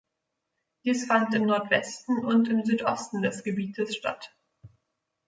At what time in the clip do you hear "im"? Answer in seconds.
1.35-1.45, 2.47-2.65